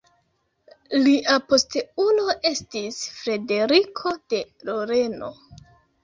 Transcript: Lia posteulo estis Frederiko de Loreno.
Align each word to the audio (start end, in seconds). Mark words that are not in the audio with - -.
Lia 1.07 1.33
posteulo 1.49 2.23
estis 2.51 2.97
Frederiko 3.17 4.13
de 4.35 4.39
Loreno. 4.71 5.29